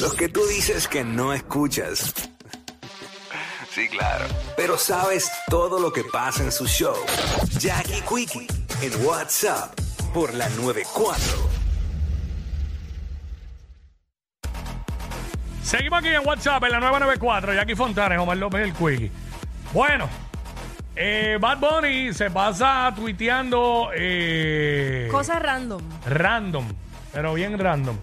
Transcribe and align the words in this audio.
Los 0.00 0.14
que 0.14 0.28
tú 0.28 0.40
dices 0.46 0.88
que 0.88 1.04
no 1.04 1.32
escuchas. 1.32 2.14
Sí, 3.70 3.86
claro. 3.88 4.24
Pero 4.56 4.78
sabes 4.78 5.30
todo 5.48 5.78
lo 5.78 5.92
que 5.92 6.04
pasa 6.04 6.42
en 6.42 6.50
su 6.50 6.66
show. 6.66 6.96
Jackie 7.58 8.00
Quickie 8.08 8.46
en 8.82 9.06
WhatsApp 9.06 9.78
por 10.14 10.32
la 10.34 10.48
94. 10.50 11.22
Seguimos 15.62 15.98
aquí 16.00 16.08
en 16.08 16.26
WhatsApp 16.26 16.64
en 16.64 16.70
la 16.72 16.80
994, 16.80 17.54
Jackie 17.54 17.76
Fontanes, 17.76 18.18
Omar 18.18 18.36
López 18.38 18.62
el 18.62 18.72
Quickie. 18.72 19.12
Bueno, 19.72 20.08
eh, 20.96 21.38
Bad 21.40 21.58
Bunny 21.58 22.12
se 22.12 22.30
pasa 22.30 22.92
tuiteando 22.96 23.90
eh, 23.94 25.08
Cosas 25.12 25.40
random. 25.40 25.82
random, 26.06 26.66
pero 27.12 27.34
bien 27.34 27.56
random. 27.56 27.96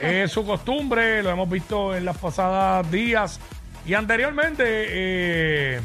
Es 0.00 0.30
su 0.32 0.44
costumbre, 0.44 1.22
lo 1.22 1.30
hemos 1.30 1.48
visto 1.48 1.94
en 1.94 2.04
las 2.04 2.18
pasadas 2.18 2.90
días 2.90 3.40
y 3.86 3.94
anteriormente 3.94 4.64
eh, 4.66 5.80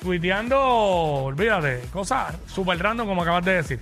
tuiteando, 0.00 0.58
olvídate, 0.60 1.82
cosas 1.92 2.34
super 2.46 2.78
random 2.78 3.06
como 3.06 3.22
acabas 3.22 3.44
de 3.44 3.54
decir. 3.54 3.80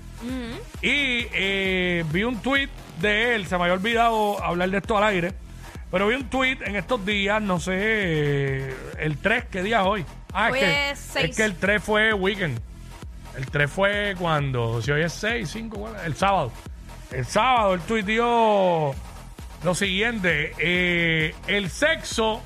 Y 0.82 1.26
eh, 1.32 2.04
vi 2.10 2.24
un 2.24 2.38
tweet 2.40 2.68
de 3.00 3.34
él, 3.34 3.46
se 3.46 3.56
me 3.56 3.64
había 3.64 3.74
olvidado 3.74 4.42
hablar 4.42 4.70
de 4.70 4.78
esto 4.78 4.96
al 4.98 5.04
aire, 5.04 5.32
pero 5.90 6.08
vi 6.08 6.14
un 6.16 6.28
tweet 6.28 6.58
en 6.64 6.76
estos 6.76 7.04
días, 7.06 7.40
no 7.40 7.60
sé, 7.60 7.72
eh, 7.76 8.74
el 8.98 9.18
3, 9.18 9.44
¿qué 9.50 9.62
día 9.62 9.80
es 9.82 9.86
hoy? 9.86 10.04
Ah, 10.32 10.48
Hoy 10.50 10.58
es 10.58 10.64
que, 10.64 10.90
es 10.90 10.98
seis. 10.98 11.30
es 11.30 11.36
que 11.36 11.44
el 11.44 11.54
3 11.56 11.82
fue 11.82 12.12
weekend. 12.12 12.58
El 13.38 13.46
3 13.46 13.70
fue 13.70 14.14
cuando, 14.18 14.82
si 14.82 14.90
hoy 14.90 15.02
es 15.02 15.12
6, 15.14 15.48
5, 15.50 15.92
el 16.04 16.14
sábado. 16.16 16.50
El 17.12 17.24
sábado 17.24 17.74
él 17.74 17.80
tuiteó 17.82 18.94
lo 19.64 19.74
siguiente, 19.74 20.52
eh, 20.58 21.34
el 21.46 21.70
sexo 21.70 22.42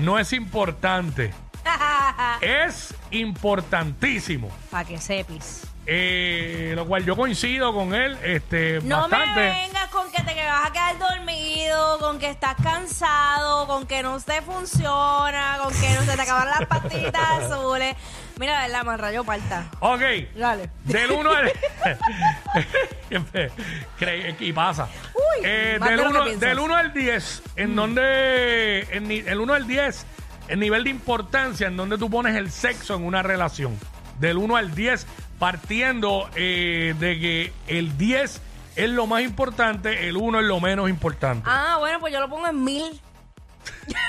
no 0.00 0.18
es 0.18 0.32
importante, 0.32 1.32
es 2.40 2.94
importantísimo. 3.10 4.50
Para 4.70 4.84
que 4.84 4.98
sepis. 4.98 5.62
Eh, 5.88 6.72
lo 6.74 6.84
cual 6.84 7.04
yo 7.04 7.14
coincido 7.14 7.72
con 7.72 7.94
él 7.94 8.18
este, 8.24 8.80
No 8.82 9.02
bastante. 9.02 9.40
me 9.40 9.50
vengas 9.68 9.86
con 9.86 10.10
que 10.10 10.20
te 10.24 10.34
que 10.34 10.44
vas 10.44 10.66
a 10.68 10.72
quedar 10.72 10.98
dormido, 10.98 11.98
con 12.00 12.18
que 12.18 12.28
estás 12.28 12.56
cansado, 12.60 13.68
con 13.68 13.86
que 13.86 14.02
no 14.02 14.18
te 14.18 14.42
funciona, 14.42 15.58
con 15.62 15.72
que 15.72 15.88
no 15.94 16.02
se 16.02 16.16
te 16.16 16.22
acaban 16.22 16.48
las 16.48 16.66
patitas 16.66 17.14
azules. 17.52 17.94
Mira, 18.36 18.62
verdad, 18.62 18.84
me 18.84 18.96
rayo 18.96 19.22
parta. 19.22 19.70
Ok, 19.78 20.00
Dale. 20.34 20.70
del 20.84 21.12
1 21.12 21.30
al... 21.30 21.52
Cre- 23.98 24.36
y 24.40 24.52
pasa. 24.52 24.88
Eh, 25.42 25.76
más 25.80 25.88
del, 25.90 25.98
de 25.98 26.04
lo 26.04 26.10
que 26.10 26.16
1, 26.18 26.24
piensas. 26.24 26.48
del 26.48 26.58
1 26.58 26.74
al 26.76 26.92
10, 26.92 27.42
en 27.56 27.76
donde... 27.76 28.80
En, 28.92 29.08
ni- 29.08 29.18
el 29.26 29.40
1 29.40 29.52
al 29.54 29.66
10, 29.66 30.06
el 30.48 30.60
nivel 30.60 30.84
de 30.84 30.90
importancia 30.90 31.66
en 31.66 31.76
donde 31.76 31.98
tú 31.98 32.08
pones 32.10 32.34
el 32.36 32.50
sexo 32.50 32.94
en 32.94 33.04
una 33.04 33.22
relación. 33.22 33.78
Del 34.20 34.36
1 34.38 34.56
al 34.56 34.74
10, 34.74 35.06
partiendo 35.38 36.28
eh, 36.34 36.94
de 36.98 37.18
que 37.20 37.52
el 37.66 37.96
10 37.98 38.40
es 38.76 38.90
lo 38.90 39.06
más 39.06 39.22
importante, 39.22 40.08
el 40.08 40.16
1 40.16 40.40
es 40.40 40.46
lo 40.46 40.60
menos 40.60 40.88
importante. 40.88 41.48
Ah, 41.50 41.76
bueno, 41.78 41.98
pues 42.00 42.12
yo 42.12 42.20
lo 42.20 42.28
pongo 42.28 42.46
en 42.48 42.62
mil. 42.64 42.84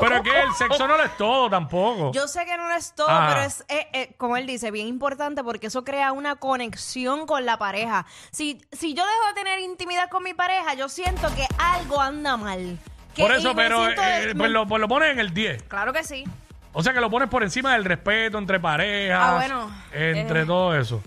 Pero 0.00 0.16
es 0.16 0.22
que 0.22 0.40
el 0.42 0.52
sexo 0.54 0.86
no 0.86 0.96
lo 0.96 1.02
es 1.04 1.16
todo 1.16 1.48
tampoco. 1.50 2.12
Yo 2.12 2.28
sé 2.28 2.44
que 2.44 2.56
no 2.56 2.70
es 2.74 2.94
todo, 2.94 3.08
Ah. 3.08 3.26
pero 3.30 3.40
es, 3.46 3.64
eh, 3.68 3.88
eh, 3.92 4.14
como 4.16 4.36
él 4.36 4.46
dice, 4.46 4.70
bien 4.70 4.86
importante 4.86 5.42
porque 5.44 5.68
eso 5.68 5.84
crea 5.84 6.12
una 6.12 6.36
conexión 6.36 7.26
con 7.26 7.44
la 7.46 7.58
pareja. 7.58 8.06
Si, 8.30 8.60
si 8.72 8.94
yo 8.94 9.04
dejo 9.04 9.26
de 9.28 9.34
tener 9.34 9.58
intimidad 9.60 10.08
con 10.10 10.22
mi 10.22 10.34
pareja, 10.34 10.74
yo 10.74 10.88
siento 10.88 11.28
que 11.34 11.46
algo 11.58 12.00
anda 12.00 12.36
mal. 12.36 12.78
Que- 13.14 13.22
Por 13.22 13.32
y 13.32 13.34
eso, 13.36 13.54
me 13.54 13.62
pero 13.62 13.84
siento- 13.84 14.02
eh, 14.02 14.34
pues, 14.36 14.50
lo, 14.50 14.66
pues 14.66 14.80
lo 14.80 14.88
pones 14.88 15.10
en 15.12 15.18
el 15.20 15.32
10. 15.32 15.62
Claro 15.64 15.92
que 15.92 16.04
sí. 16.04 16.24
O 16.72 16.82
sea 16.82 16.92
que 16.92 17.00
lo 17.00 17.08
pones 17.08 17.30
por 17.30 17.42
encima 17.42 17.72
del 17.72 17.84
respeto 17.86 18.36
entre 18.36 18.60
parejas. 18.60 19.18
Ah, 19.22 19.34
bueno, 19.36 19.70
Entre 19.92 20.42
eh. 20.42 20.46
todo 20.46 20.76
eso. 20.76 21.02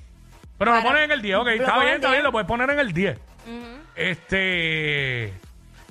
Pero 0.57 0.75
lo 0.75 0.81
pones 0.81 1.03
en 1.03 1.11
el 1.11 1.21
10, 1.21 1.37
ok. 1.37 1.45
lo 1.45 1.51
Está 1.51 1.65
pongo 1.67 1.79
bien, 1.81 1.89
en 1.89 1.95
está 1.95 2.07
10. 2.07 2.11
bien, 2.17 2.23
lo 2.23 2.31
puedes 2.31 2.47
poner 2.47 2.69
en 2.71 2.79
el 2.79 2.91
10. 2.91 3.19
Este. 3.95 5.33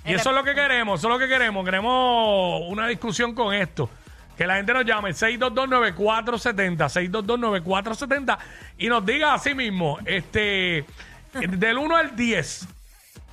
Y 0.08 0.14
eso 0.14 0.30
es 0.30 0.36
lo 0.36 0.42
que 0.42 0.54
queremos, 0.54 1.00
eso 1.00 1.08
es 1.08 1.12
lo 1.12 1.18
que 1.18 1.28
queremos. 1.28 1.64
Queremos 1.64 2.62
una 2.68 2.86
discusión 2.86 3.34
con 3.34 3.54
esto. 3.54 3.90
Que 4.36 4.46
la 4.46 4.56
gente 4.56 4.72
nos 4.72 4.84
llame 4.84 5.10
6229470, 5.10 7.10
6229470 7.10 8.38
y 8.78 8.88
nos 8.88 9.04
diga 9.04 9.34
así 9.34 9.52
mismo, 9.52 9.98
este, 10.04 10.84
del 11.32 11.76
1 11.76 11.96
al 11.96 12.14
10, 12.14 12.68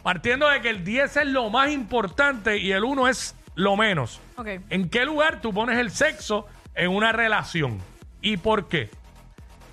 partiendo 0.01 0.49
de 0.49 0.61
que 0.61 0.71
el 0.71 0.83
10 0.83 1.17
es 1.17 1.27
lo 1.27 1.51
más 1.51 1.69
importante 1.69 2.57
y 2.57 2.71
el 2.71 2.83
1 2.83 3.07
es 3.07 3.35
lo 3.53 3.75
menos. 3.75 4.19
¿En 4.71 4.89
qué 4.89 5.05
lugar 5.05 5.41
tú 5.41 5.53
pones 5.53 5.77
el 5.77 5.91
sexo 5.91 6.47
en 6.73 6.89
una 6.89 7.11
relación? 7.11 7.79
¿Y 8.21 8.37
por 8.37 8.67
qué? 8.67 8.89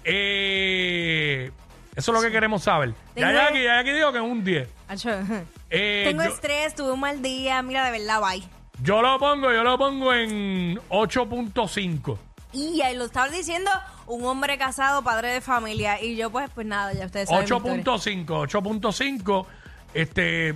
Eh, 0.05 1.51
eso 1.97 2.13
es 2.13 2.15
lo 2.15 2.23
que 2.23 2.31
queremos 2.31 2.63
saber. 2.63 2.93
Ya 3.17 3.47
aquí, 3.47 3.63
ya 3.63 3.79
aquí 3.79 3.93
digo 3.93 4.13
que 4.13 4.19
es 4.19 4.25
un 4.25 4.45
10. 4.45 4.69
Eh, 5.71 6.05
Tengo 6.07 6.23
yo, 6.23 6.31
estrés, 6.31 6.75
tuve 6.75 6.93
un 6.93 7.01
mal 7.01 7.23
día. 7.23 7.63
Mira, 7.63 7.85
de 7.85 7.99
verdad, 7.99 8.21
bye. 8.21 8.43
yo 8.83 9.01
lo 9.03 9.19
pongo, 9.19 9.53
yo 9.53 9.63
lo 9.63 9.79
pongo 9.79 10.13
en 10.13 10.79
8.5. 10.89 12.19
Y 12.53 12.83
ahí 12.83 12.97
lo 12.97 13.07
estaba 13.07 13.29
diciendo 13.29 13.71
un 14.07 14.25
hombre 14.27 14.59
casado, 14.59 15.03
padre 15.03 15.33
de 15.33 15.41
familia. 15.41 16.03
Y 16.03 16.17
yo, 16.17 16.31
pues, 16.31 16.51
pues 16.55 16.67
nada, 16.67 16.93
ya 16.93 17.07
ustedes 17.07 17.29
saben. 17.29 17.45
mi 17.49 17.79
historia. 17.79 18.27
8.5, 18.27 18.27
8.5, 18.27 19.47
este, 19.95 20.55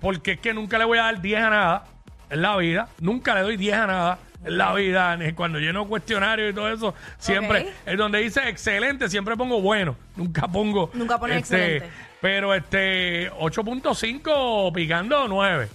porque 0.00 0.32
es 0.32 0.40
que 0.40 0.52
nunca 0.52 0.78
le 0.78 0.84
voy 0.84 0.98
a 0.98 1.02
dar 1.02 1.20
10 1.20 1.40
a 1.40 1.50
nada 1.50 1.84
en 2.30 2.42
la 2.42 2.56
vida, 2.56 2.88
nunca 3.00 3.34
le 3.34 3.42
doy 3.42 3.56
10 3.56 3.74
a 3.76 3.86
nada 3.86 4.18
en 4.44 4.56
la 4.58 4.72
vida, 4.74 5.16
ni 5.16 5.32
cuando 5.32 5.58
lleno 5.58 5.86
cuestionario 5.86 6.48
y 6.48 6.52
todo 6.54 6.72
eso, 6.72 6.94
siempre, 7.18 7.60
Ok. 7.62 7.68
es 7.86 7.98
donde 7.98 8.18
dice 8.20 8.48
excelente, 8.48 9.08
siempre 9.08 9.36
pongo 9.36 9.60
bueno, 9.60 9.96
nunca 10.16 10.48
pongo. 10.48 10.90
Nunca 10.94 11.18
pones 11.18 11.42
este, 11.42 11.76
excelente. 11.76 11.96
Pero 12.20 12.54
este, 12.54 13.30
8.5 13.32 14.72
picando 14.72 15.26
9. 15.28 15.68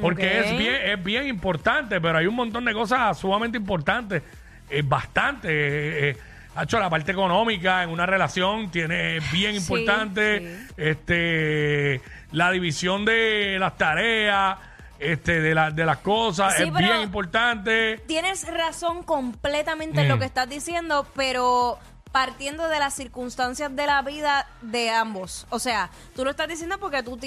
Porque 0.00 0.26
Ok. 0.40 0.46
es 0.46 0.58
bien, 0.58 0.74
es 0.84 1.04
bien 1.04 1.26
importante, 1.26 2.00
pero 2.00 2.18
hay 2.18 2.26
un 2.26 2.34
montón 2.34 2.64
de 2.64 2.72
cosas 2.72 3.18
sumamente 3.18 3.58
importantes. 3.58 4.22
Es 4.70 4.88
bastante. 4.88 5.48
eh, 5.48 6.10
eh, 6.10 6.16
ha 6.54 6.64
hecho 6.64 6.78
la 6.78 6.90
parte 6.90 7.12
económica 7.12 7.82
en 7.82 7.88
una 7.88 8.04
relación 8.04 8.70
tiene 8.70 9.16
es 9.16 9.32
bien 9.32 9.52
Sí, 9.52 9.58
importante. 9.60 10.38
sí. 10.68 10.74
Este, 10.76 12.00
la 12.32 12.50
división 12.50 13.04
de 13.06 13.56
las 13.58 13.76
tareas, 13.78 14.56
este, 15.02 15.40
de, 15.40 15.54
la- 15.54 15.70
de 15.70 15.84
las 15.84 15.98
cosas, 15.98 16.54
Sí, 16.56 16.62
es 16.64 16.70
pero- 16.72 16.78
bien 16.78 17.00
importante. 17.02 17.98
Tienes 18.06 18.46
razón 18.52 19.02
completamente 19.02 20.02
en 20.02 20.08
lo 20.08 20.16
Mm. 20.16 20.20
que 20.20 20.24
estás 20.26 20.48
diciendo, 20.48 21.06
pero 21.14 21.78
partiendo 22.12 22.68
de 22.68 22.78
las 22.78 22.94
circunstancias 22.94 23.74
de 23.74 23.86
la 23.86 24.02
vida 24.02 24.46
de 24.60 24.90
ambos. 24.90 25.46
O 25.50 25.58
sea, 25.58 25.90
tú 26.14 26.24
lo 26.24 26.30
estás 26.30 26.46
diciendo 26.46 26.78
porque 26.78 27.02
tú, 27.02 27.18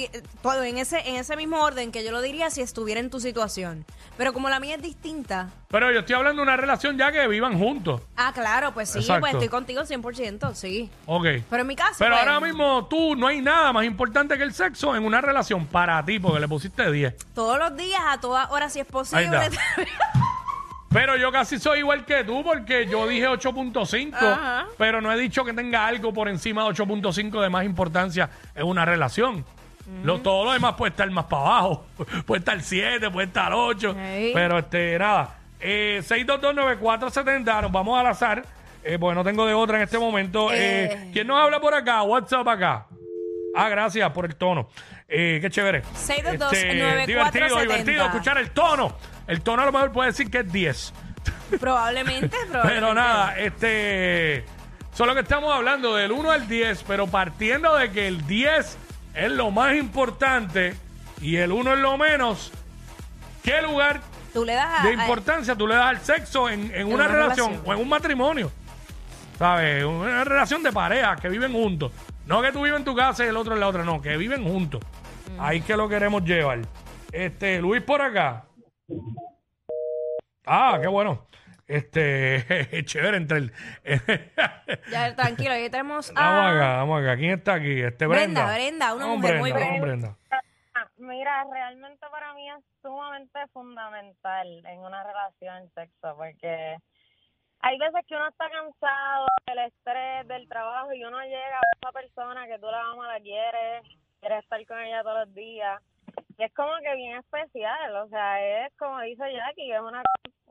todo 0.41 0.63
en 0.63 0.78
ese 0.78 1.00
en 1.09 1.16
ese 1.16 1.35
mismo 1.35 1.62
orden 1.62 1.91
que 1.91 2.03
yo 2.03 2.12
lo 2.12 2.22
diría 2.22 2.50
si 2.50 2.62
estuviera 2.62 3.00
en 3.00 3.09
tu 3.09 3.19
situación. 3.19 3.85
Pero 4.18 4.31
como 4.31 4.50
la 4.50 4.59
mía 4.59 4.75
es 4.75 4.81
distinta. 4.81 5.50
Pero 5.68 5.91
yo 5.91 6.00
estoy 6.01 6.16
hablando 6.16 6.41
de 6.41 6.44
una 6.44 6.56
relación 6.56 6.97
ya 6.97 7.12
que 7.12 7.28
vivan 7.28 7.57
juntos. 7.59 8.01
Ah, 8.16 8.31
claro, 8.34 8.74
pues 8.74 8.90
sí, 8.91 9.00
Exacto. 9.00 9.22
pues 9.22 9.34
estoy 9.34 9.50
contigo 9.50 9.81
100%, 9.81 10.53
sí. 10.53 10.90
Ok. 11.06 11.25
Pero 11.50 11.62
en 11.62 11.68
mi 11.68 11.75
caso, 11.75 11.95
Pero 12.00 12.12
pues, 12.16 12.28
ahora 12.28 12.40
mismo 12.40 12.85
tú 12.88 13.16
no 13.16 13.28
hay 13.28 13.41
nada 13.41 13.74
más 13.74 13.84
importante 13.85 14.38
que 14.38 14.44
el 14.44 14.53
sexo 14.53 14.95
en 14.95 15.03
una 15.03 15.19
relación 15.19 15.66
para 15.66 16.03
ti, 16.06 16.19
porque 16.19 16.40
le 16.40 16.47
pusiste 16.47 16.90
10. 16.90 17.16
todos 17.34 17.57
los 17.57 17.75
días, 17.75 18.01
a 18.07 18.19
todas 18.19 18.50
horas 18.51 18.72
si 18.72 18.79
es 18.79 18.85
posible. 18.88 19.35
Ahí 19.35 19.50
Pero 20.95 21.17
yo 21.17 21.29
casi 21.29 21.59
soy 21.59 21.79
igual 21.79 22.06
que 22.06 22.23
tú 22.23 22.41
porque 22.41 22.88
yo 22.88 23.06
dije 23.06 23.28
8.5, 23.28 24.13
Ajá. 24.16 24.66
pero 24.78 25.01
no 25.01 25.11
he 25.11 25.17
dicho 25.19 25.44
que 25.44 25.51
tenga 25.51 25.85
algo 25.85 26.13
por 26.13 26.29
encima 26.29 26.63
de 26.63 26.69
8.5 26.69 27.41
de 27.41 27.50
más 27.50 27.66
importancia 27.66 28.29
en 28.56 28.66
una 28.66 28.85
relación. 28.85 29.44
Lo, 30.03 30.19
todo 30.22 30.45
lo 30.45 30.53
demás 30.53 30.75
puede 30.75 30.91
estar 30.91 31.09
más 31.11 31.25
para 31.25 31.41
abajo. 31.44 31.85
puede 32.25 32.39
estar 32.39 32.61
7, 32.61 33.12
puede 33.12 33.27
estar 33.27 33.51
8. 33.53 33.92
Sí. 33.94 34.31
Pero 34.33 34.57
este, 34.57 34.97
nada. 34.97 35.36
Eh, 35.59 36.00
6229470, 36.01 37.62
nos 37.63 37.71
vamos 37.74 38.00
al 38.00 38.07
azar. 38.07 38.45
Eh, 38.83 38.98
porque 38.98 39.15
no 39.15 39.24
tengo 39.24 39.45
de 39.45 39.53
otra 39.53 39.77
en 39.77 39.83
este 39.83 40.00
momento. 40.00 40.50
Eh, 40.53 40.86
Eh. 40.86 41.09
¿Quién 41.12 41.27
nos 41.27 41.39
habla 41.41 41.59
por 41.59 41.74
acá? 41.74 42.03
WhatsApp 42.03 42.48
acá. 42.48 42.86
Ah, 43.53 43.68
gracias 43.68 44.09
por 44.12 44.25
el 44.25 44.36
tono. 44.36 44.69
Eh, 45.07 45.39
qué 45.41 45.50
chévere. 45.50 45.83
622-9470. 45.83 47.06
divertido, 47.06 47.59
divertido 47.59 48.06
escuchar 48.06 48.38
el 48.38 48.51
tono. 48.51 48.95
El 49.27 49.42
tono 49.42 49.63
a 49.63 49.66
lo 49.66 49.72
mejor 49.72 49.92
puede 49.92 50.10
decir 50.12 50.30
que 50.30 50.39
es 50.39 50.51
10. 50.51 50.94
Probablemente, 51.60 52.30
probablemente. 52.50 52.60
Pero 52.74 52.94
nada, 52.94 53.38
este. 53.38 54.45
Solo 54.94 55.13
que 55.13 55.22
estamos 55.22 55.54
hablando 55.54 55.95
del 55.95 56.12
1 56.12 56.31
al 56.31 56.48
10, 56.48 56.83
pero 56.88 57.07
partiendo 57.07 57.75
de 57.75 57.92
que 57.92 58.07
el 58.07 58.25
10 58.27 58.77
es 59.13 59.31
lo 59.31 59.51
más 59.51 59.75
importante 59.75 60.75
y 61.22 61.36
el 61.38 61.51
1 61.51 61.74
es 61.74 61.80
lo 61.80 61.98
menos, 61.98 62.51
¿qué 63.44 63.62
lugar 63.62 64.01
Tú 64.33 64.45
le 64.45 64.54
das 64.54 64.80
a. 64.80 64.83
de 64.83 64.89
a- 64.89 64.94
importancia 64.94 65.56
tú 65.56 65.68
le 65.68 65.75
das 65.75 65.86
al 65.88 66.00
sexo 66.01 66.48
en, 66.50 66.74
en 66.74 66.88
una, 66.88 66.95
una 66.95 67.07
relación, 67.07 67.48
relación. 67.50 67.69
o 67.69 67.74
en 67.74 67.80
un 67.81 67.89
matrimonio? 67.89 68.51
¿Sabes? 69.38 69.83
Una 69.83 70.24
relación 70.24 70.63
de 70.63 70.72
pareja 70.72 71.18
que 71.18 71.27
viven 71.27 71.51
juntos. 71.51 71.92
No 72.25 72.42
que 72.42 72.54
tú 72.54 72.63
vives 72.63 72.80
en 72.80 72.86
tu 72.86 72.95
casa 72.95 73.25
y 73.25 73.27
el 73.27 73.36
otro 73.38 73.54
en 73.54 73.60
la 73.60 73.68
otra, 73.68 73.83
no, 73.83 74.01
que 74.01 74.16
viven 74.16 74.45
juntos. 74.45 74.81
Ahí 75.38 75.60
que 75.62 75.75
lo 75.75 75.89
queremos 75.89 76.24
llevar. 76.24 76.60
Este, 77.12 77.60
Luis 77.60 77.81
por 77.81 78.01
acá. 78.01 78.45
Ah, 80.45 80.77
qué 80.81 80.88
bueno. 80.88 81.25
Este, 81.68 82.45
chévere 82.86 83.18
entre 83.18 83.38
el. 83.38 83.53
Ya, 84.92 85.15
tranquilo, 85.15 85.51
ahí 85.51 85.69
tenemos 85.69 86.13
vamos 86.13 86.45
a 86.45 86.50
acá, 86.50 86.77
vamos 86.77 87.01
acá. 87.01 87.18
¿Quién 87.18 87.31
está 87.31 87.53
aquí? 87.56 87.81
Este 87.81 88.06
Brenda. 88.06 88.45
Brenda, 88.45 88.53
Brenda, 88.53 88.94
una 88.95 89.06
Vamos, 89.06 89.19
mujer 89.19 89.39
muy 89.39 89.51
Brenda, 89.51 90.07
vamos, 90.07 90.18
Mira, 90.97 91.45
realmente 91.51 92.06
para 92.09 92.33
mí 92.33 92.50
es 92.50 92.63
sumamente 92.81 93.39
fundamental 93.51 94.65
en 94.65 94.80
una 94.80 95.03
relación 95.03 95.57
el 95.57 95.71
sexo, 95.71 96.15
porque 96.15 96.77
hay 97.59 97.77
veces 97.77 98.01
que 98.07 98.15
uno 98.15 98.27
está 98.30 98.50
cansado 98.50 99.25
del 99.45 99.59
estrés, 99.59 100.27
del 100.27 100.48
trabajo, 100.48 100.94
y 100.94 101.03
uno 101.03 101.19
llega 101.21 101.57
a 101.57 101.77
esa 101.77 101.91
persona 101.91 102.48
que 102.48 102.59
tú 102.59 102.68
la 102.68 102.91
amas, 102.91 103.07
la 103.07 103.19
quieres, 103.19 103.83
quieres 104.19 104.44
estar 104.44 104.65
con 104.68 104.80
ella 104.80 105.03
todos 105.03 105.25
los 105.25 105.36
días. 105.36 105.81
Y 106.38 106.44
es 106.44 106.53
como 106.53 106.71
que 106.77 106.95
bien 106.95 107.18
especial, 107.18 107.95
o 107.98 108.07
sea, 108.07 108.65
es 108.65 108.74
como 108.77 109.01
dice 109.01 109.24
Jackie, 109.33 109.71
es 109.71 109.81
una, 109.81 110.03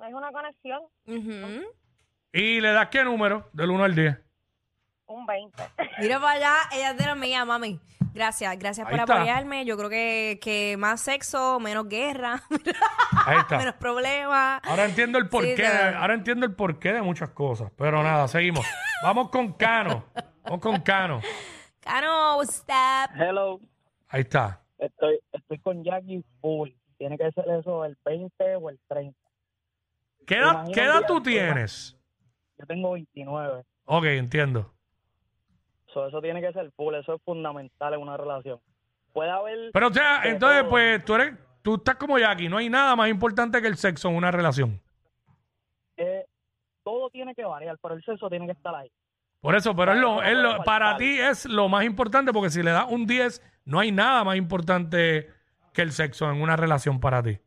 es 0.06 0.14
una 0.14 0.32
conexión, 0.32 0.82
Ujú. 1.06 1.62
¿Y 2.32 2.61
le 2.61 2.73
das 2.73 2.88
qué 2.88 3.05
número? 3.05 3.49
Del 3.52 3.70
1 3.70 3.85
al 3.85 3.94
10. 3.94 4.19
un 5.06 5.25
20. 5.26 5.62
Mira 6.00 6.19
para 6.20 6.32
allá, 6.32 6.55
ella 6.73 6.91
es 6.91 6.99
de 6.99 7.06
la 7.06 7.14
mía, 7.14 7.44
mami. 7.44 7.79
Gracias, 8.12 8.56
gracias 8.58 8.87
Ahí 8.87 8.93
por 8.93 9.00
está. 9.00 9.14
apoyarme. 9.17 9.64
Yo 9.64 9.76
creo 9.76 9.91
que, 9.91 10.38
que 10.41 10.76
más 10.76 11.00
sexo, 11.00 11.58
menos 11.61 11.88
guerra, 11.88 12.43
Ahí 13.26 13.38
está. 13.38 13.58
menos 13.58 13.75
problemas. 13.75 14.61
Ahora 14.64 14.85
entiendo 14.85 15.19
el 15.19 15.29
porqué. 15.29 15.56
Sí, 15.56 15.62
de- 15.62 15.69
claro. 15.69 15.99
ahora 15.99 16.14
entiendo 16.14 16.47
el 16.47 16.55
porqué 16.55 16.93
de 16.93 17.02
muchas 17.02 17.31
cosas. 17.31 17.70
Pero 17.76 18.02
nada, 18.02 18.26
seguimos. 18.29 18.64
Vamos 19.02 19.31
con 19.31 19.52
Cano. 19.55 20.05
Vamos 20.44 20.61
con 20.61 20.81
Cano. 20.81 21.20
Cano, 21.81 22.40
stop. 22.43 23.11
Hello, 23.17 23.61
Ahí 24.08 24.20
está. 24.23 24.61
estoy, 24.79 25.19
estoy 25.32 25.58
con 25.58 25.82
Jackie 25.85 26.25
full. 26.40 26.70
Tiene 26.99 27.19
que 27.19 27.31
ser 27.32 27.44
eso 27.50 27.85
el 27.85 27.97
20 28.05 28.56
o 28.56 28.70
el 28.70 28.79
30. 28.88 29.19
¿Qué 30.26 30.37
edad, 30.37 30.50
Imagínate, 30.53 30.73
qué 30.73 30.81
edad 30.87 31.03
tú 31.06 31.23
tienes? 31.23 31.97
Yo 32.59 32.67
tengo 32.67 32.93
29. 32.93 33.65
Ok, 33.87 34.05
entiendo. 34.06 34.73
So, 35.93 36.06
eso 36.09 36.21
tiene 36.21 36.41
que 36.41 36.53
ser 36.53 36.71
full, 36.73 36.94
eso 36.94 37.15
es 37.15 37.23
fundamental 37.23 37.94
en 37.94 38.00
una 38.00 38.17
relación. 38.17 38.61
Puede 39.12 39.31
haber... 39.31 39.71
Pero 39.73 39.88
o 39.88 39.93
sea, 39.93 40.23
entonces, 40.25 40.61
todo. 40.62 40.71
pues, 40.71 41.05
tú 41.05 41.15
eres, 41.15 41.35
tú 41.62 41.75
estás 41.76 41.97
como 41.97 42.19
Jackie. 42.19 42.49
No 42.49 42.56
hay 42.56 42.69
nada 42.69 42.97
más 42.97 43.09
importante 43.09 43.61
que 43.62 43.69
el 43.69 43.76
sexo 43.76 44.09
en 44.09 44.17
una 44.17 44.31
relación. 44.31 44.81
eh, 45.97 46.26
todo 46.82 47.09
tiene 47.11 47.35
que 47.35 47.44
variar, 47.44 47.79
pero 47.81 47.94
el 47.94 48.03
sexo 48.05 48.29
tiene 48.29 48.47
que 48.47 48.53
estar 48.53 48.75
ahí. 48.75 48.91
Por 49.41 49.55
eso, 49.55 49.75
pero 49.76 49.93
es 49.93 49.99
lo, 49.99 50.23
es 50.23 50.37
lo- 50.37 50.62
para 50.65 50.97
ti 50.97 51.19
es 51.19 51.47
lo 51.47 51.69
más 51.69 51.85
importante, 51.85 52.32
porque 52.32 52.50
si 52.50 52.62
le 52.62 52.73
das 52.73 52.87
un 52.91 53.06
10, 53.06 53.41
no 53.65 53.79
hay 53.81 53.93
nada 53.93 54.25
más 54.25 54.37
importante 54.37 55.31
que 55.73 55.82
el 55.82 55.93
sexo 55.93 56.31
en 56.31 56.43
una 56.43 56.56
relación 56.56 56.99
para 57.00 57.23
ti. 57.23 57.38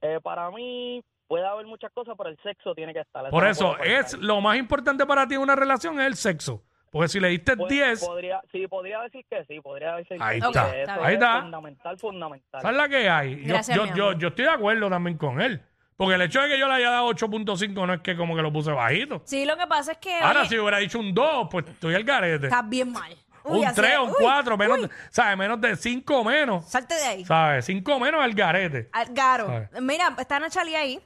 Eh, 0.00 0.20
para 0.22 0.50
mí 0.50 1.04
puede 1.28 1.46
haber 1.46 1.66
muchas 1.66 1.92
cosas, 1.92 2.14
pero 2.18 2.30
el 2.30 2.38
sexo 2.42 2.74
tiene 2.74 2.92
que 2.92 3.00
estar. 3.00 3.28
Por 3.30 3.46
eso, 3.46 3.78
es 3.78 4.14
lo 4.18 4.40
más 4.40 4.56
importante 4.56 5.06
para 5.06 5.28
ti 5.28 5.34
en 5.34 5.42
una 5.42 5.54
relación 5.54 6.00
es 6.00 6.06
el 6.06 6.16
sexo. 6.16 6.64
Porque 6.90 7.08
si 7.08 7.20
le 7.20 7.28
diste 7.28 7.54
Pues, 7.54 7.68
10, 7.68 8.00
Podría, 8.06 8.40
sí, 8.50 8.66
podría 8.66 9.02
decir 9.02 9.24
que 9.28 9.44
sí, 9.44 9.60
podría 9.60 9.96
decir 9.96 10.16
Ahí 10.20 10.40
que 10.40 10.46
sí, 10.46 10.48
está, 10.48 10.74
eso 10.80 10.92
ahí 10.92 11.14
es 11.14 11.20
está. 11.20 11.40
fundamental, 11.42 11.98
fundamental. 11.98 12.62
¿sabes 12.62 12.76
la 12.78 12.88
que 12.88 13.08
hay? 13.10 13.36
Yo, 13.42 13.48
Gracias, 13.48 13.76
yo, 13.94 14.12
yo, 14.14 14.28
estoy 14.28 14.46
de 14.46 14.50
acuerdo 14.50 14.88
también 14.88 15.18
con 15.18 15.38
él. 15.42 15.62
Porque 15.98 16.14
el 16.14 16.22
hecho 16.22 16.40
de 16.40 16.48
que 16.48 16.58
yo 16.58 16.66
le 16.66 16.74
haya 16.74 16.90
dado 16.90 17.08
8.5 17.10 17.86
no 17.86 17.92
es 17.92 18.00
que 18.00 18.16
como 18.16 18.34
que 18.34 18.40
lo 18.40 18.50
puse 18.52 18.70
bajito. 18.70 19.20
Sí, 19.26 19.44
lo 19.44 19.56
que 19.58 19.66
pasa 19.66 19.92
es 19.92 19.98
que. 19.98 20.14
Ahora, 20.18 20.40
oye, 20.40 20.48
si 20.48 20.58
hubiera 20.58 20.78
dicho 20.78 20.98
un 20.98 21.12
2, 21.12 21.48
pues 21.50 21.66
estoy 21.66 21.94
al 21.94 22.04
garete. 22.04 22.46
Estás 22.46 22.66
bien 22.68 22.90
mal. 22.92 23.12
Uy, 23.44 23.58
Un 23.60 23.66
hace- 23.66 23.82
3, 23.82 23.98
un 23.98 24.08
uy, 24.10 24.14
4, 24.20 24.56
menos, 24.56 24.78
uy, 24.78 24.90
¿sabes? 25.10 25.36
Menos 25.36 25.60
de 25.60 25.76
5 25.76 26.24
menos. 26.24 26.64
Salte 26.66 26.94
de 26.94 27.04
ahí. 27.04 27.24
¿Sabes? 27.24 27.64
5 27.66 27.98
menos 28.00 28.22
al 28.22 28.32
garete. 28.32 28.88
Al 28.92 29.12
Garo. 29.12 29.46
¿Sabes? 29.46 29.70
Mira, 29.82 30.14
está 30.18 30.38
Nachali 30.38 30.74
ahí. 30.74 31.00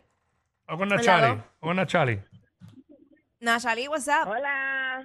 O 0.68 0.76
con 0.76 0.88
Hola, 0.92 0.96
Nachali. 0.96 1.36
dos. 1.36 1.44
O 1.60 1.66
con 1.66 1.76
Nachali. 1.76 2.22
Nachali, 3.40 3.88
what's 3.88 4.06
up? 4.08 4.28
Hola, 4.28 5.04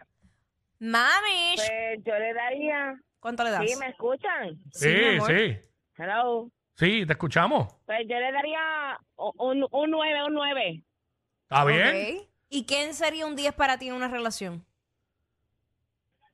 Mami. 0.79 1.55
pues 1.55 2.03
yo 2.05 2.17
le 2.19 2.33
daría, 2.33 2.99
¿Cuánto 3.19 3.43
le 3.43 3.49
das? 3.51 3.65
¿sí 3.67 3.75
me 3.77 3.87
escuchan? 3.89 4.59
Sí, 4.71 4.87
mi 4.89 4.95
sí. 4.99 5.15
amor. 5.15 5.27
Sí, 5.31 5.57
Hello. 5.97 6.51
te 6.75 7.13
escuchamos. 7.13 7.73
Pues 7.85 8.01
yo 8.07 8.19
le 8.19 8.31
daría 8.31 8.99
un, 9.15 9.65
un 9.71 9.91
9, 9.91 10.23
un 10.25 10.33
9. 10.35 10.83
¿Está 11.49 11.65
bien? 11.65 12.17
Ok. 12.19 12.27
¿Y 12.49 12.65
quién 12.65 12.93
sería 12.93 13.25
un 13.25 13.35
10 13.35 13.53
para 13.55 13.79
ti 13.79 13.87
en 13.87 13.95
una 13.95 14.07
relación? 14.07 14.63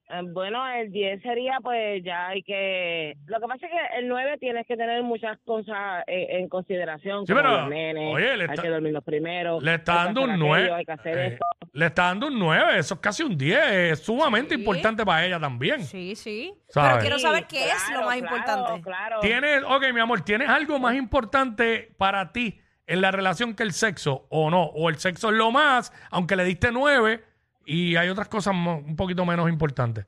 Eh, 0.09 0.21
Bueno, 0.33 0.67
el 0.67 0.91
10 0.91 1.21
sería 1.21 1.57
pues 1.61 2.03
ya 2.03 2.27
hay 2.27 2.43
que... 2.43 3.15
Lo 3.25 3.39
que 3.39 3.47
pasa 3.47 3.65
es 3.65 3.71
que 3.71 3.99
el 3.99 4.07
9 4.07 4.37
tienes 4.39 4.67
que 4.67 4.75
tener 4.77 5.01
muchas 5.03 5.37
cosas 5.45 6.03
eh, 6.07 6.27
en 6.39 6.49
consideración, 6.49 7.25
Sí, 7.25 7.33
como 7.33 7.43
pero, 7.43 7.61
los 7.61 7.69
nenes, 7.69 8.13
oye, 8.13 8.37
le 8.37 8.43
hay 8.43 8.49
está- 8.49 8.61
que 8.61 8.69
dormir 8.69 8.93
los 8.93 9.03
primeros, 9.03 9.63
Le 9.63 9.75
está 9.75 9.95
dando 10.05 10.21
un 10.23 10.29
hacer 10.31 10.39
9. 10.39 10.63
aquello, 10.63 10.75
hay 10.75 10.85
que 10.85 10.91
hacer 10.91 11.17
esto. 11.19 11.45
le 11.71 11.85
está 11.85 12.03
dando 12.03 12.27
un 12.27 12.37
9. 12.39 12.77
Eso 12.77 12.93
es 12.95 12.99
casi 12.99 13.23
un 13.23 13.37
10. 13.37 13.59
Es 13.71 13.99
sumamente 14.03 14.55
Sí. 14.55 14.59
importante 14.61 15.05
para 15.05 15.25
ella 15.25 15.39
también. 15.39 15.81
Sí, 15.83 16.15
sí. 16.15 16.53
¿Sabes? 16.67 16.89
Pero 16.91 17.01
quiero 17.01 17.19
saber 17.19 17.45
qué 17.47 17.65
es 17.69 17.89
lo 17.93 18.03
más 18.05 18.17
claro, 18.17 18.35
importante. 18.35 18.81
Claro, 18.81 19.19
¿Tienes, 19.21 19.63
ok, 19.63 19.83
mi 19.93 19.99
amor, 19.99 20.21
¿tienes 20.21 20.49
algo 20.49 20.79
más 20.79 20.95
importante 20.95 21.93
para 21.97 22.31
ti 22.31 22.59
en 22.85 22.99
la 23.01 23.11
relación 23.11 23.55
que 23.55 23.63
el 23.63 23.71
sexo 23.71 24.27
o 24.29 24.49
no? 24.49 24.63
O 24.65 24.89
el 24.89 24.97
sexo 24.97 25.29
es 25.29 25.35
lo 25.35 25.49
más, 25.51 25.93
aunque 26.11 26.35
le 26.35 26.43
diste 26.43 26.71
9 26.71 27.23
y 27.65 27.95
hay 27.95 28.09
otras 28.09 28.27
cosas 28.29 28.53
mo- 28.53 28.77
un 28.77 28.95
poquito 28.95 29.25
menos 29.25 29.49
importantes. 29.49 30.05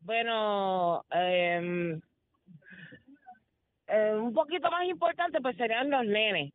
Bueno, 0.00 1.04
eh, 1.10 1.98
eh, 3.88 4.12
un 4.14 4.32
poquito 4.32 4.70
más 4.70 4.84
importante 4.84 5.40
pues 5.40 5.56
serían 5.56 5.90
los 5.90 6.04
nenes, 6.04 6.52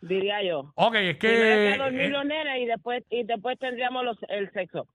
diría 0.00 0.42
yo. 0.42 0.72
Ok, 0.74 0.94
es 0.96 1.16
que... 1.18 1.76
Dormir 1.78 2.00
eh, 2.02 2.08
los 2.08 2.24
nenes 2.24 2.58
y 2.62 2.66
después 2.66 3.04
y 3.10 3.24
después 3.24 3.58
tendríamos 3.58 4.04
los, 4.04 4.16
el 4.28 4.50
sexo. 4.52 4.86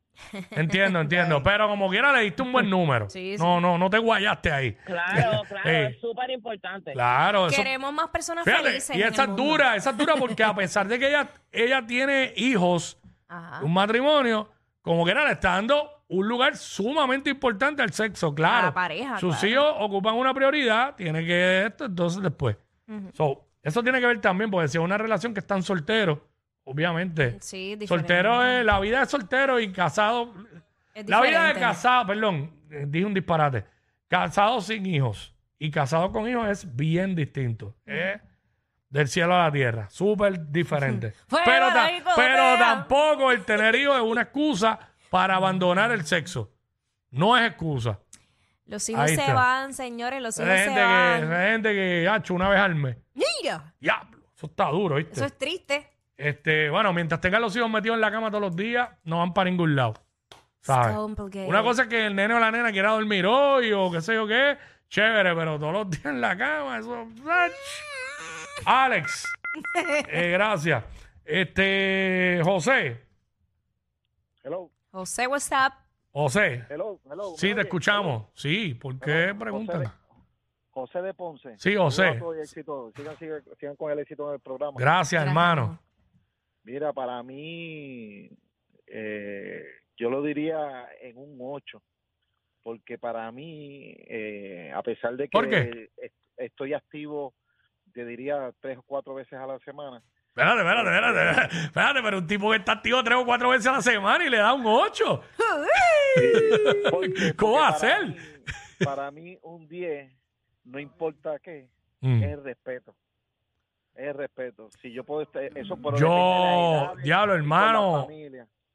entiendo, 0.51 0.99
entiendo. 1.01 1.43
Pero 1.43 1.67
como 1.67 1.87
quiera 1.89 2.11
le 2.11 2.23
diste 2.23 2.41
un 2.41 2.51
buen 2.51 2.67
número. 2.69 3.09
Sí, 3.11 3.37
sí. 3.37 3.43
No, 3.43 3.61
no, 3.61 3.77
no 3.77 3.89
te 3.91 3.99
guayaste 3.99 4.51
ahí. 4.51 4.73
Claro, 4.85 5.43
claro, 5.47 5.69
Eh, 5.69 5.87
es 5.91 6.01
súper 6.01 6.31
importante. 6.31 6.93
Claro, 6.93 7.45
eso... 7.47 7.55
Queremos 7.61 7.93
más 7.93 8.09
personas 8.09 8.43
Fíjate, 8.43 8.63
felices. 8.63 8.95
y 8.95 9.03
esa 9.03 9.23
es 9.25 9.35
dura, 9.35 9.75
esa 9.75 9.91
es 9.91 9.97
dura 9.97 10.15
porque 10.17 10.43
a 10.43 10.55
pesar 10.55 10.87
de 10.87 10.97
que 10.97 11.07
ella, 11.09 11.29
ella 11.51 11.85
tiene 11.85 12.33
hijos, 12.37 12.99
Ajá. 13.29 13.63
un 13.63 13.73
matrimonio, 13.73 14.49
como 14.81 15.05
que 15.05 15.11
era, 15.11 15.23
le 15.25 15.33
está 15.33 15.51
dando 15.51 16.03
un 16.09 16.27
lugar 16.27 16.57
sumamente 16.57 17.29
importante 17.29 17.81
al 17.81 17.93
sexo, 17.93 18.33
claro. 18.33 18.57
A 18.57 18.65
la 18.69 18.73
pareja, 18.73 19.19
Sus 19.19 19.37
claro. 19.37 19.47
hijos 19.47 19.75
ocupan 19.79 20.15
una 20.15 20.33
prioridad, 20.33 20.95
tiene 20.95 21.23
que 21.25 21.67
esto, 21.67 21.85
entonces 21.85 22.21
después. 22.21 22.57
So, 23.13 23.45
eso 23.61 23.83
tiene 23.83 23.99
que 23.99 24.07
ver 24.07 24.19
también, 24.19 24.49
porque 24.49 24.67
si 24.67 24.77
es 24.77 24.83
una 24.83 24.97
relación 24.97 25.33
que 25.33 25.39
están 25.41 25.61
solteros, 25.61 26.17
obviamente. 26.63 27.37
Sí, 27.39 27.75
diferente. 27.75 27.87
Soltero 27.87 28.43
es, 28.43 28.65
la 28.65 28.79
vida 28.79 29.01
de 29.01 29.05
soltero 29.05 29.59
y 29.59 29.71
casado. 29.71 30.33
Es 30.95 31.07
La 31.07 31.21
vida 31.21 31.47
de 31.47 31.53
casado, 31.59 32.07
perdón, 32.07 32.51
eh, 32.71 32.85
dije 32.87 33.05
un 33.05 33.13
disparate. 33.13 33.65
Casado 34.07 34.59
sin 34.61 34.85
hijos 34.87 35.35
y 35.59 35.69
casado 35.69 36.11
con 36.11 36.27
hijos 36.27 36.47
es 36.47 36.75
bien 36.75 37.15
distinto. 37.15 37.75
Es 37.85 38.19
del 38.89 39.07
cielo 39.07 39.35
a 39.35 39.43
la 39.45 39.51
tierra, 39.51 39.89
súper 39.89 40.49
diferente. 40.51 41.13
Fuera 41.27 41.45
pero, 41.45 41.65
de 41.67 41.71
ta- 41.73 41.85
ahí, 41.85 42.03
pero 42.15 42.43
cogotea. 42.43 42.57
tampoco 42.59 43.31
el 43.31 43.45
tener 43.45 43.75
hijos 43.75 43.95
es 43.97 44.01
una 44.03 44.21
excusa 44.23 44.79
para 45.09 45.35
abandonar 45.35 45.91
el 45.91 46.05
sexo. 46.05 46.51
No 47.11 47.37
es 47.37 47.47
excusa. 47.47 47.99
Los 48.65 48.87
hijos 48.89 49.01
Ahí 49.01 49.15
se 49.15 49.21
está. 49.21 49.33
van, 49.33 49.73
señores, 49.73 50.21
los 50.21 50.37
Hay 50.39 50.45
hijos 50.45 50.57
gente 50.57 50.69
se 50.73 50.79
que, 50.79 50.85
van. 50.85 51.33
hay 51.33 51.51
gente 51.51 51.73
que, 51.73 52.07
hacho, 52.07 52.33
una 52.35 52.49
vez 52.49 52.59
al 52.59 52.75
mes. 52.75 52.97
Mira, 53.15 53.73
Diablo, 53.79 54.19
eso 54.35 54.45
está 54.45 54.65
duro, 54.69 54.95
¿viste? 54.97 55.13
eso 55.13 55.25
es 55.25 55.37
triste. 55.37 55.87
Este, 56.15 56.69
bueno, 56.69 56.93
mientras 56.93 57.19
tengan 57.21 57.41
los 57.41 57.55
hijos 57.55 57.69
metidos 57.69 57.95
en 57.95 58.01
la 58.01 58.11
cama 58.11 58.29
todos 58.29 58.41
los 58.41 58.55
días, 58.55 58.89
no 59.05 59.19
van 59.19 59.33
para 59.33 59.49
ningún 59.49 59.75
lado. 59.75 59.95
¿Sabes? 60.61 60.95
complicated. 60.95 61.47
Una 61.47 61.63
cosa 61.63 61.83
es 61.83 61.87
que 61.87 62.05
el 62.05 62.15
nene 62.15 62.33
o 62.33 62.39
la 62.39 62.51
nena 62.51 62.71
quiera 62.71 62.91
dormir 62.91 63.25
hoy 63.25 63.71
o 63.71 63.89
qué 63.91 64.01
sé 64.01 64.13
yo 64.15 64.27
qué, 64.27 64.57
chévere, 64.89 65.33
pero 65.33 65.57
todos 65.57 65.73
los 65.73 65.89
días 65.89 66.05
en 66.05 66.21
la 66.21 66.37
cama, 66.37 66.77
eso. 66.77 67.07
¡ach! 67.27 67.51
Alex, 68.65 69.25
eh, 70.09 70.31
gracias. 70.31 70.83
Este, 71.25 72.41
José, 72.43 73.01
Hello, 74.43 74.71
José, 74.91 75.27
what's 75.27 75.51
up? 75.51 75.73
José, 76.11 76.65
hello, 76.69 76.99
hello. 77.09 77.33
sí, 77.37 77.47
¿me 77.49 77.53
te 77.55 77.59
oye? 77.59 77.67
escuchamos. 77.67 78.27
Sí, 78.33 78.73
¿por 78.73 78.99
qué 78.99 79.35
preguntan? 79.37 79.83
José 79.83 79.95
José 80.71 81.01
de 81.01 81.13
Ponce. 81.13 81.55
Sí, 81.57 81.75
José. 81.75 82.19
Éxito. 82.41 82.91
Sigan, 82.95 83.17
sigan, 83.17 83.43
sigan 83.59 83.75
con 83.75 83.91
el 83.91 83.99
éxito 83.99 84.31
del 84.31 84.39
programa. 84.39 84.77
Gracias, 84.79 85.21
hermano. 85.25 85.77
Mira, 86.63 86.93
para 86.93 87.21
mí, 87.21 88.29
eh, 88.87 89.63
yo 89.97 90.09
lo 90.09 90.21
diría 90.23 90.87
en 91.01 91.17
un 91.17 91.37
8, 91.41 91.81
porque 92.63 92.97
para 92.97 93.29
mí, 93.31 93.93
eh, 94.07 94.71
a 94.73 94.81
pesar 94.81 95.15
de 95.17 95.25
que 95.25 95.31
¿Por 95.31 95.49
qué? 95.49 95.89
est- 95.97 96.15
estoy 96.37 96.73
activo, 96.73 97.33
te 97.99 98.05
diría 98.05 98.51
tres 98.59 98.77
o 98.77 98.81
cuatro 98.83 99.13
veces 99.15 99.33
a 99.39 99.45
la 99.45 99.59
semana, 99.59 100.01
Espérate, 100.29 100.59
espérate, 100.61 100.89
espérate, 100.95 101.57
espérate, 101.65 102.01
pero 102.01 102.17
un 102.19 102.27
tipo 102.27 102.49
que 102.51 102.57
está 102.57 102.71
activo 102.73 103.03
tres 103.03 103.17
o 103.17 103.25
cuatro 103.25 103.49
veces 103.49 103.67
a 103.67 103.71
la 103.73 103.81
semana 103.81 104.25
y 104.25 104.29
le 104.29 104.37
da 104.37 104.53
un 104.53 104.63
ocho. 104.65 105.21
Porque- 106.91 107.33
¿Cómo 107.37 107.53
porque 107.57 107.87
va 107.87 107.95
a 107.97 108.05
mí- 108.05 108.15
para 108.85 109.11
mí, 109.11 109.37
un 109.41 109.67
10, 109.67 110.11
no 110.65 110.79
importa 110.79 111.39
qué, 111.39 111.67
Mm. 112.01 112.23
es 112.23 112.29
el 112.31 112.43
respeto. 112.43 112.95
Es 113.95 114.07
el 114.07 114.13
respeto. 114.13 114.69
Si 114.81 114.93
yo 114.93 115.03
puedo 115.03 115.23
estar, 115.23 115.43
eso 115.57 115.75
pero 115.75 115.97
Yo, 115.97 116.93
diablo, 117.03 117.33
hermano. 117.35 118.07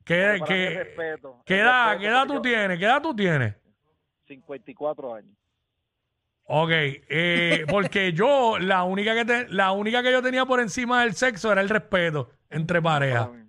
¿Qué, 0.05 0.39
qué- 0.47 0.71
respeto, 0.85 1.41
qué 1.47 1.61
edad, 1.61 1.99
qué 1.99 2.07
edad 2.09 2.27
tú 2.27 2.35
yo- 2.35 2.43
tienes? 2.43 2.79
¿Qué 2.79 2.85
edad 2.85 3.01
tú 3.01 3.17
tienes? 3.17 3.55
54 4.27 5.15
años. 5.15 5.35
Ok, 6.47 6.71
eh, 6.73 7.65
porque 7.69 8.13
yo, 8.13 8.59
la 8.59 8.85
única, 8.85 9.15
que 9.15 9.25
te- 9.25 9.49
la 9.49 9.73
única 9.73 10.03
que 10.03 10.13
yo 10.13 10.23
tenía 10.23 10.45
por 10.45 10.61
encima 10.61 11.03
del 11.03 11.15
sexo 11.15 11.51
era 11.51 11.61
el 11.61 11.69
respeto 11.69 12.31
entre 12.51 12.81
parejas. 12.83 13.27
Para 13.29 13.39
mí- 13.39 13.45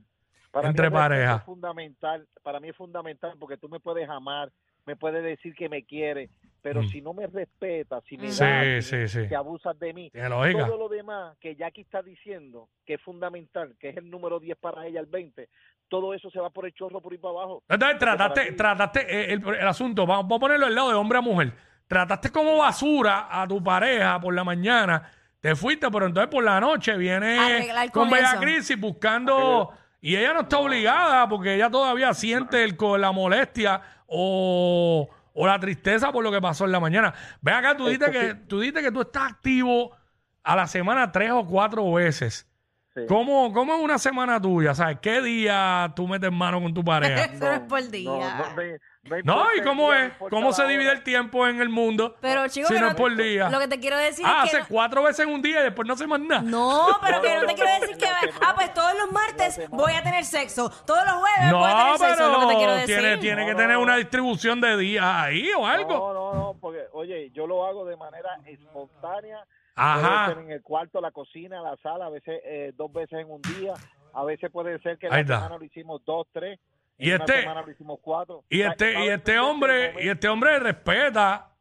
para 0.52 0.64
mí 0.64 0.70
Entre 0.70 0.86
el 0.88 0.92
respeto 0.94 1.10
parejas. 1.10 1.40
Es 1.40 1.46
fundamental, 1.46 2.28
para 2.44 2.60
mí 2.62 2.70
es 2.70 2.76
fundamental 2.78 3.34
porque 3.40 3.58
tú 3.58 3.68
me 3.68 3.80
puedes 3.82 4.08
amar, 4.10 4.50
me 4.86 4.96
puedes 4.96 5.22
decir 5.24 5.54
que 5.56 5.68
me 5.68 5.84
quieres, 5.84 6.30
pero 6.62 6.82
Mm. 6.84 6.88
si 6.88 7.02
no 7.02 7.14
me 7.14 7.28
respetas, 7.28 8.02
si 8.08 8.18
me 8.18 8.32
Sí, 8.32 8.42
das, 8.44 8.86
sí, 8.86 9.08
sí. 9.10 9.28
que 9.28 9.36
abusas 9.36 9.78
de 9.78 9.94
mí, 9.94 10.10
Tiene 10.12 10.30
lógica. 10.30 10.66
todo 10.66 10.78
lo 10.78 10.88
demás 10.88 11.36
que 11.42 11.56
Jackie 11.58 11.82
está 11.82 12.02
diciendo 12.02 12.70
que 12.86 12.94
es 12.94 13.02
fundamental, 13.02 13.76
que 13.80 13.90
es 13.90 13.98
el 13.98 14.10
número 14.10 14.40
10 14.40 14.58
para 14.58 14.88
ella, 14.88 15.02
el 15.02 15.08
20, 15.08 15.50
todo 15.90 16.14
eso 16.14 16.30
se 16.32 16.40
va 16.40 16.50
por 16.50 16.66
el 16.66 16.74
chorro 16.74 17.02
por 17.02 17.14
ir 17.14 17.20
para 17.20 17.34
abajo. 17.34 17.62
Entonces, 17.68 17.98
para 18.00 18.16
trataste, 18.16 18.52
mí- 18.52 18.56
trataste 18.58 19.00
eh, 19.02 19.34
el, 19.34 19.46
el 19.46 19.68
asunto, 19.68 20.06
vamos, 20.06 20.24
vamos 20.26 20.38
a 20.38 20.40
ponerlo 20.40 20.66
del 20.68 20.76
lado 20.76 20.90
de 20.90 20.96
hombre 20.96 21.18
a 21.18 21.22
mujer. 21.22 21.52
Trataste 21.88 22.32
como 22.32 22.58
basura 22.58 23.28
a 23.30 23.48
tu 23.48 23.64
pareja 23.64 24.20
por 24.20 24.34
la 24.34 24.44
mañana, 24.44 25.10
te 25.40 25.56
fuiste, 25.56 25.90
pero 25.92 26.08
entonces 26.08 26.32
por 26.32 26.44
la 26.44 26.60
noche 26.60 26.98
viene 26.98 27.38
Arreglar 27.38 27.92
con 27.92 28.04
con 28.04 28.12
Bella 28.12 28.32
eso. 28.32 28.40
Crisis 28.42 28.80
buscando. 28.80 29.72
Y 30.02 30.16
ella 30.16 30.34
no 30.34 30.42
está 30.42 30.58
obligada 30.60 31.28
porque 31.30 31.56
ella 31.56 31.70
todavía 31.70 32.14
siente 32.14 32.64
el, 32.64 32.76
co- 32.78 32.98
la 32.98 33.12
molestia 33.12 33.82
o, 34.08 35.10
o 35.34 35.48
la 35.48 35.60
tristeza 35.60 36.12
por 36.12 36.24
lo 36.24 36.32
que 36.32 36.42
pasó 36.42 36.66
en 36.66 36.72
la 36.72 36.80
mañana. 36.80 37.14
Ven 37.42 37.56
acá, 37.56 37.76
tú 37.78 37.88
dices, 37.88 38.10
que, 38.10 38.34
tú 38.36 38.60
dices 38.60 38.82
que 38.84 38.92
tú 38.92 39.02
estás 39.02 39.32
activo 39.34 39.96
a 40.44 40.56
la 40.56 40.68
semana 40.68 41.12
tres 41.12 41.32
o 41.32 41.46
cuatro 41.46 41.92
veces. 41.94 42.48
Sí. 42.94 43.02
¿Cómo, 43.08 43.52
¿Cómo 43.52 43.76
es 43.76 43.82
una 43.84 43.98
semana 43.98 44.40
tuya? 44.42 44.74
¿Sabes? 44.74 45.00
¿Qué 45.02 45.22
día 45.22 45.92
tú 45.96 46.08
metes 46.08 46.32
mano 46.32 46.62
con 46.62 46.74
tu 46.74 46.84
pareja? 46.84 47.26
Eso 47.34 47.44
no 47.46 47.52
es 47.54 47.60
por 47.62 47.90
día. 47.90 48.10
No, 48.10 48.20
no, 48.50 48.56
me- 48.56 48.78
no 49.24 49.46
¿y 49.56 49.62
cómo 49.62 49.92
día, 49.92 50.06
es? 50.08 50.14
¿Cómo 50.30 50.52
se 50.54 50.66
divide 50.68 50.90
hora. 50.90 50.98
el 50.98 51.04
tiempo 51.04 51.48
en 51.48 51.62
el 51.62 51.70
mundo? 51.70 52.16
Pero 52.22 52.48
chicos, 52.48 52.70
si 52.70 52.76
no 52.76 52.82
no- 52.82 52.88
es 52.90 52.96
por 52.96 53.16
día. 53.16 53.50
Lo 53.50 53.60
que 53.60 53.68
te 53.68 53.80
quiero 53.80 53.98
decir 53.98 54.26
ah, 54.28 54.44
es 54.46 54.52
que 54.52 54.58
hace 54.58 54.68
cuatro 54.68 55.04
veces 55.04 55.26
en 55.28 55.34
un 55.34 55.42
día 55.42 55.60
y 55.62 55.64
después 55.64 55.88
no 55.88 55.94
hace 55.94 56.08
más 56.08 56.20
nada. 56.20 56.42
No, 56.42 56.88
pero 57.02 57.18
No, 57.18 57.22
que 57.22 57.30
no, 57.30 57.36
no 57.36 57.42
te 57.42 57.48
no, 57.48 57.56
quiero 57.56 57.70
no, 57.74 57.80
decir 57.82 57.98
que, 57.98 58.06
ah, 58.08 58.54
pues 58.56 58.74
todos 58.74 58.94
los 58.98 59.12
martes 59.12 59.70
voy 59.70 59.94
a 59.94 60.04
tener 60.04 60.24
sexo, 60.26 60.70
todos 60.86 61.04
los 61.06 61.14
jueves 61.16 61.52
No, 61.52 61.60
voy 61.60 61.70
a 61.72 61.78
tener 61.78 61.98
sexo, 61.98 62.26
es 62.26 62.32
lo 62.32 62.40
que 62.40 62.48
te 62.48 62.56
quiero 62.58 62.74
decir. 62.74 62.98
tiene, 62.98 63.18
tiene 63.18 63.46
que 63.46 63.52
No, 63.52 63.58
tener 63.58 63.76
no. 63.78 63.82
una 63.84 63.96
distribución 63.98 64.60
de 64.62 64.78
días 64.78 65.06
ahí 65.06 65.50
o 65.58 65.66
algo. 65.68 65.94
No, 65.94 66.14
no, 66.14 66.34
no, 66.34 66.58
porque, 66.60 66.86
oye, 66.94 67.30
yo 67.32 67.46
lo 67.48 67.66
hago 67.66 67.86
de 67.86 67.96
manera 67.98 68.30
espontánea. 68.46 69.46
Ajá. 69.76 70.26
Puede 70.26 70.36
ser 70.36 70.44
en 70.46 70.52
el 70.52 70.62
cuarto, 70.62 71.02
la 71.02 71.12
cocina, 71.12 71.62
la 71.62 71.76
sala, 71.84 72.06
a 72.06 72.10
veces 72.10 72.40
eh, 72.46 72.72
dos 72.76 72.92
veces 72.94 73.20
en 73.20 73.30
un 73.30 73.42
día. 73.42 73.74
A 74.14 74.24
veces 74.24 74.50
puede 74.50 74.80
ser 74.80 74.98
que 74.98 75.10
la 75.10 75.18
semana 75.18 75.58
lo 75.58 75.64
hicimos 75.66 76.02
dos, 76.06 76.26
tres. 76.32 76.58
Y 76.98 77.12
en 77.12 77.22
este- 77.22 77.46
hicimos 77.72 78.00
cuatro. 78.02 78.44
Y 78.50 78.62
este, 78.62 79.04
y 79.06 79.10
este 79.10 79.38
hombre, 79.40 79.94
y 80.04 80.10
este 80.10 80.28
hombre 80.30 80.60
respeta. 80.60 81.52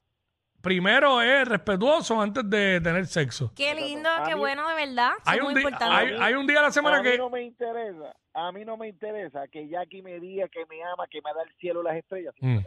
Primero 0.61 1.21
es 1.21 1.47
respetuoso 1.47 2.19
antes 2.19 2.49
de 2.49 2.81
tener 2.81 3.05
sexo. 3.07 3.53
Qué 3.55 3.75
lindo, 3.75 4.09
A 4.09 4.25
qué 4.25 4.33
mí- 4.35 4.41
bueno, 4.41 4.67
de 4.67 4.75
verdad. 4.87 5.11
Eso 5.21 5.31
Hay 5.31 5.37
es 5.39 5.45
un, 5.45 5.53
muy 5.53 5.61
día, 5.61 5.69
importante. 5.71 5.95
hay, 5.95 6.17
hay 6.19 6.35
un 6.35 6.47
día 6.47 6.61
a 6.61 6.63
la 6.63 6.71
semana 6.71 6.99
a 6.99 7.03
mí 7.03 7.11
que. 7.11 7.19
no 7.19 7.29
me 7.29 7.43
interesa, 7.43 8.17
a 8.33 8.51
mí 8.51 8.65
no 8.65 8.79
me 8.79 8.89
interesa 8.89 9.47
que 9.49 9.69
Jackie 9.69 10.01
me 10.01 10.19
diga 10.21 10.49
que 10.49 10.65
me 10.65 10.83
ama, 10.83 11.05
que 11.11 11.21
me 11.21 11.35
da 11.35 11.43
el 11.43 11.55
cielo 11.57 11.83
y 11.83 11.85
las 11.85 11.97
estrellas. 11.97 12.35
Mm. 12.41 12.59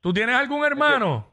¿Tú 0.00 0.12
tienes 0.12 0.36
algún 0.36 0.64
hermano? 0.64 1.26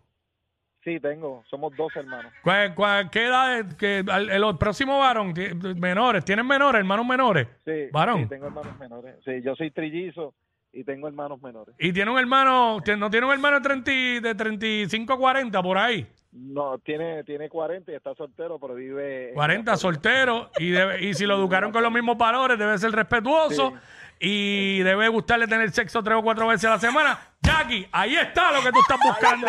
Sí, 0.84 1.00
tengo, 1.00 1.44
somos 1.52 1.76
dos 1.78 1.96
hermanos. 1.96 2.34
¿Cuál, 2.44 2.74
cuál- 2.74 3.10
qué 3.12 3.26
edad? 3.28 3.60
es 3.60 3.76
que 3.76 4.00
el, 4.00 4.30
el 4.32 4.58
próximo 4.58 4.98
varón, 4.98 5.36
ti- 5.36 5.54
menores, 5.76 6.26
¿tienen 6.26 6.48
menores, 6.48 6.80
hermanos 6.80 7.06
menores? 7.06 7.48
Sí, 7.64 7.90
Varón. 7.92 8.24
sí, 8.24 8.30
tengo 8.30 8.48
hermanos 8.48 8.76
menores. 8.80 9.18
Sí, 9.24 9.34
yo 9.44 9.54
soy 9.56 9.70
trillizo 9.70 10.34
y 10.74 10.84
tengo 10.84 11.08
hermanos 11.08 11.42
menores. 11.42 11.76
Y 11.80 11.92
tiene 11.94 12.12
un 12.12 12.20
hermano, 12.20 12.80
no 12.98 13.10
tiene 13.10 13.26
un 13.26 13.34
hermano 13.34 13.58
de, 13.60 13.62
30 13.62 13.92
y- 13.92 14.20
de 14.20 14.36
35 14.36 15.14
a 15.14 15.18
40 15.18 15.64
por 15.64 15.78
ahí. 15.78 16.08
No, 16.34 16.78
tiene, 16.80 17.24
tiene 17.24 17.50
40 17.50 17.92
y 17.92 17.96
está 17.96 18.14
soltero, 18.14 18.60
pero 18.60 18.76
vive... 18.76 19.30
en 19.30 19.34
40 19.34 19.72
la 19.72 19.78
Florida. 19.78 19.78
solteros 19.78 20.50
y, 20.60 20.70
debe- 20.70 21.02
y 21.02 21.14
si 21.16 21.26
lo 21.26 21.36
educaron 21.36 21.72
con 21.72 21.82
los 21.82 21.92
mismos 21.92 22.18
valores 22.18 22.60
debe 22.60 22.78
ser 22.78 22.92
respetuoso 22.92 23.74
y 24.20 24.80
debe 24.80 25.08
gustarle 25.08 25.48
tener 25.48 25.72
sexo 25.72 26.04
tres 26.04 26.18
o 26.18 26.22
cuatro 26.22 26.48
veces 26.48 26.66
a 26.66 26.72
la 26.72 26.80
semana. 26.80 27.20
Jackie, 27.42 27.88
ahí 27.92 28.16
está 28.16 28.52
lo 28.52 28.62
que 28.62 28.72
tú 28.72 28.80
estás 28.82 29.00
buscando. 29.04 29.48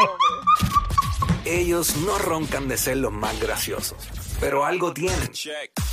Ellos 1.45 1.97
no 2.07 2.19
roncan 2.19 2.69
de 2.69 2.77
ser 2.77 2.99
los 2.99 3.13
más 3.13 3.39
graciosos, 3.41 4.09
pero 4.41 4.65
algo 4.65 4.93
tienen. 4.93 5.31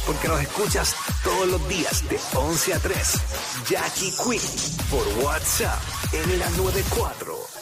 Porque 0.06 0.28
los 0.28 0.42
escuchas 0.42 0.96
todos 1.24 1.48
los 1.48 1.68
días 1.68 2.08
de 2.10 2.20
11 2.34 2.74
a 2.74 2.80
3. 2.80 3.22
Jackie 3.70 4.12
Quick 4.12 4.90
por 4.90 5.08
WhatsApp 5.24 5.80
en 6.14 6.40
la 6.40 6.50
94. 6.52 7.55